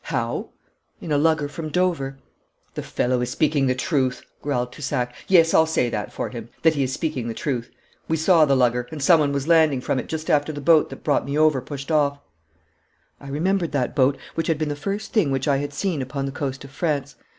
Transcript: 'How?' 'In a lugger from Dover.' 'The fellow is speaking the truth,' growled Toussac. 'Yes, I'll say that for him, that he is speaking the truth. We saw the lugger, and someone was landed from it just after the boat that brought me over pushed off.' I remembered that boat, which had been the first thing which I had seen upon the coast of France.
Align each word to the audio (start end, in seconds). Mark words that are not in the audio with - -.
'How?' 0.05 0.49
'In 0.99 1.11
a 1.11 1.17
lugger 1.19 1.47
from 1.47 1.69
Dover.' 1.69 2.17
'The 2.73 2.81
fellow 2.81 3.21
is 3.21 3.29
speaking 3.29 3.67
the 3.67 3.75
truth,' 3.75 4.23
growled 4.41 4.71
Toussac. 4.73 5.13
'Yes, 5.27 5.53
I'll 5.53 5.67
say 5.67 5.91
that 5.91 6.11
for 6.11 6.29
him, 6.31 6.49
that 6.63 6.73
he 6.73 6.81
is 6.81 6.91
speaking 6.91 7.27
the 7.27 7.35
truth. 7.35 7.69
We 8.07 8.17
saw 8.17 8.45
the 8.45 8.55
lugger, 8.55 8.87
and 8.91 8.99
someone 8.99 9.31
was 9.31 9.47
landed 9.47 9.83
from 9.83 9.99
it 9.99 10.07
just 10.07 10.31
after 10.31 10.51
the 10.51 10.59
boat 10.59 10.89
that 10.89 11.03
brought 11.03 11.27
me 11.27 11.37
over 11.37 11.61
pushed 11.61 11.91
off.' 11.91 12.17
I 13.19 13.27
remembered 13.29 13.73
that 13.73 13.95
boat, 13.95 14.17
which 14.33 14.47
had 14.47 14.57
been 14.57 14.69
the 14.69 14.75
first 14.75 15.13
thing 15.13 15.29
which 15.29 15.47
I 15.47 15.57
had 15.57 15.71
seen 15.71 16.01
upon 16.01 16.25
the 16.25 16.31
coast 16.31 16.63
of 16.63 16.71
France. 16.71 17.13